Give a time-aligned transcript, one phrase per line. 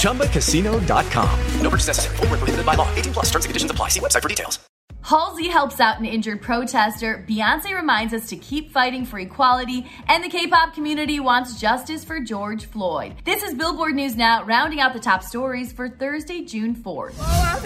[0.00, 1.38] ChumbaCasino.com.
[1.62, 2.16] No purchase necessary.
[2.16, 2.92] Full prohibited by law.
[2.96, 3.88] 18 plus terms and conditions apply.
[3.88, 4.58] See website for details.
[5.02, 7.24] Halsey helps out an injured protester.
[7.28, 9.86] Beyonce reminds us to keep fighting for equality.
[10.08, 13.14] And the K pop community wants justice for George Floyd.
[13.24, 17.14] This is Billboard News Now, rounding out the top stories for Thursday, June 4th.
[17.18, 17.60] Oh,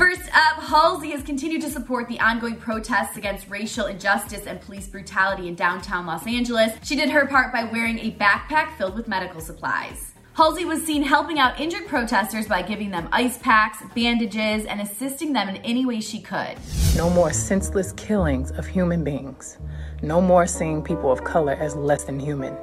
[0.00, 4.86] First up, Halsey has continued to support the ongoing protests against racial injustice and police
[4.86, 6.72] brutality in downtown Los Angeles.
[6.82, 10.12] She did her part by wearing a backpack filled with medical supplies.
[10.32, 15.34] Halsey was seen helping out injured protesters by giving them ice packs, bandages, and assisting
[15.34, 16.56] them in any way she could.
[16.96, 19.58] No more senseless killings of human beings.
[20.00, 22.56] No more seeing people of color as less than human.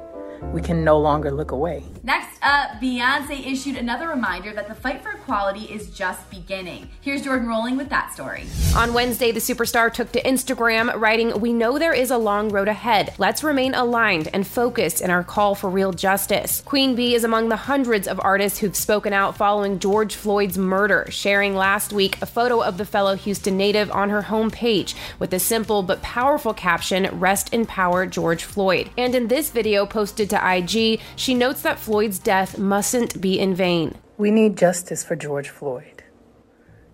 [0.52, 1.84] We can no longer look away.
[2.02, 6.88] Next up, Beyonce issued another reminder that the fight for equality is just beginning.
[7.00, 8.44] Here's Jordan Rolling with that story.
[8.76, 12.68] On Wednesday, the superstar took to Instagram, writing, We know there is a long road
[12.68, 13.14] ahead.
[13.18, 16.62] Let's remain aligned and focused in our call for real justice.
[16.64, 21.06] Queen Bey is among the hundreds of artists who've spoken out following George Floyd's murder,
[21.10, 25.38] sharing last week a photo of the fellow Houston native on her homepage with a
[25.38, 28.90] simple but powerful caption, Rest in Power, George Floyd.
[28.96, 29.86] And in this video
[30.28, 33.94] posted to IG, she notes that Floyd's death mustn't be in vain.
[34.16, 36.02] We need justice for George Floyd.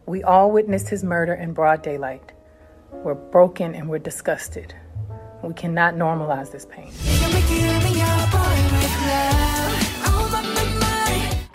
[0.06, 2.33] We all witnessed his murder in broad daylight.
[2.93, 4.75] We're broken and we're disgusted.
[5.43, 6.93] We cannot normalize this pain.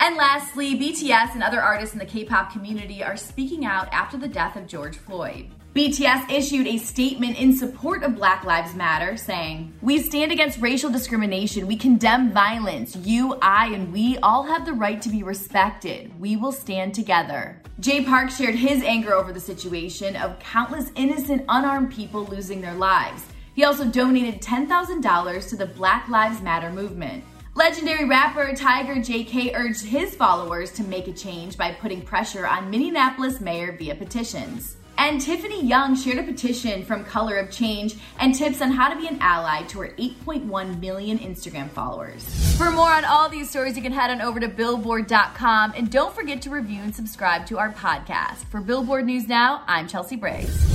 [0.01, 4.17] And lastly, BTS and other artists in the K pop community are speaking out after
[4.17, 5.47] the death of George Floyd.
[5.79, 10.89] BTS issued a statement in support of Black Lives Matter saying, We stand against racial
[10.89, 11.67] discrimination.
[11.67, 12.97] We condemn violence.
[12.97, 16.11] You, I, and we all have the right to be respected.
[16.19, 17.61] We will stand together.
[17.79, 22.75] Jay Park shared his anger over the situation of countless innocent, unarmed people losing their
[22.75, 23.23] lives.
[23.55, 27.23] He also donated $10,000 to the Black Lives Matter movement.
[27.55, 32.69] Legendary rapper Tiger JK urged his followers to make a change by putting pressure on
[32.69, 34.75] Minneapolis mayor via petitions.
[34.99, 38.99] And Tiffany Young shared a petition from Color of Change and tips on how to
[38.99, 42.57] be an ally to her 8.1 million Instagram followers.
[42.57, 46.13] For more on all these stories, you can head on over to billboard.com and don't
[46.13, 48.43] forget to review and subscribe to our podcast.
[48.51, 50.65] For Billboard News Now, I'm Chelsea Briggs.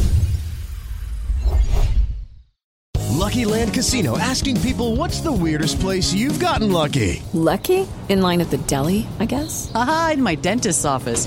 [3.10, 7.22] Lucky Land Casino asking people what's the weirdest place you've gotten lucky?
[7.34, 7.86] Lucky?
[8.08, 9.70] In line at the deli, I guess?
[9.74, 11.26] Aha, in my dentist's office.